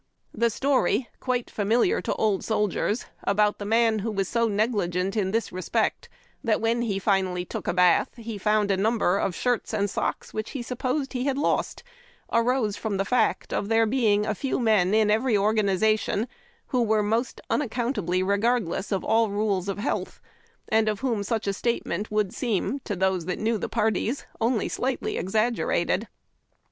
[0.33, 5.29] The story, quite familiar to old soldiers, about the man who was so negligent in
[5.29, 6.09] this respect
[6.43, 10.31] that when lie finally took a bath he found a number of shirts and socks
[10.31, 11.83] wliich he supposed he had lost,
[12.33, 16.27] arose from the fact of there being a few men in every /^%\ organization
[16.69, 20.19] who were most unaccount' &y ably regardless of all rules of health,
[20.69, 23.69] and '^^ of whom such a statement would seem, to I»» those that knew tlie
[23.69, 25.89] parties, only slightly exaggerated.
[25.89, 26.13] A WOOD TICK.